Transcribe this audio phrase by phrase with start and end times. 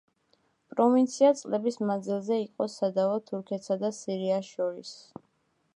[0.73, 4.99] პროვინცია წლების მანძილზე იყო სადავო თურქეთსა და სირიას შორის.